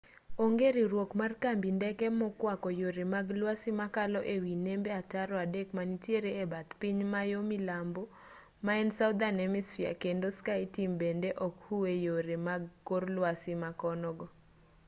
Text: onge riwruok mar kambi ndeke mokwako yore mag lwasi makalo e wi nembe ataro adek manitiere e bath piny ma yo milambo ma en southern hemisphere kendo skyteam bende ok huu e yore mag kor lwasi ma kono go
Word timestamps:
onge 0.43 0.67
riwruok 0.75 1.11
mar 1.21 1.31
kambi 1.43 1.69
ndeke 1.77 2.07
mokwako 2.19 2.69
yore 2.81 3.03
mag 3.13 3.27
lwasi 3.39 3.71
makalo 3.81 4.19
e 4.35 4.37
wi 4.43 4.53
nembe 4.65 4.89
ataro 5.01 5.35
adek 5.45 5.67
manitiere 5.77 6.31
e 6.43 6.45
bath 6.51 6.71
piny 6.81 6.99
ma 7.11 7.21
yo 7.31 7.39
milambo 7.51 8.03
ma 8.65 8.73
en 8.81 8.89
southern 8.97 9.37
hemisphere 9.43 9.93
kendo 10.03 10.27
skyteam 10.37 10.91
bende 11.01 11.29
ok 11.47 11.53
huu 11.67 11.83
e 11.93 11.95
yore 12.05 12.35
mag 12.47 12.61
kor 12.87 13.03
lwasi 13.15 13.51
ma 13.61 13.69
kono 13.81 14.09
go 14.19 14.27